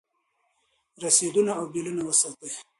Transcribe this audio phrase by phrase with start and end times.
[1.03, 2.51] رسیدونه او بیلونه وساتئ.